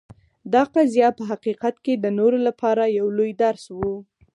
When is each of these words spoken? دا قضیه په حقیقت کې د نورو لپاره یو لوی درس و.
دا 0.53 0.63
قضیه 0.73 1.09
په 1.17 1.23
حقیقت 1.31 1.75
کې 1.85 1.93
د 1.97 2.05
نورو 2.17 2.37
لپاره 2.47 2.83
یو 2.99 3.07
لوی 3.17 3.31
درس 3.43 3.63
و. 3.77 3.79